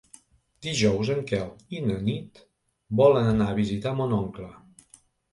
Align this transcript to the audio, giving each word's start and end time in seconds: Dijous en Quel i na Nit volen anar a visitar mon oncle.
Dijous 0.67 1.09
en 1.15 1.19
Quel 1.31 1.51
i 1.79 1.81
na 1.89 1.97
Nit 2.07 2.41
volen 3.01 3.29
anar 3.33 3.49
a 3.51 3.57
visitar 3.59 3.93
mon 3.99 4.17
oncle. 4.21 4.49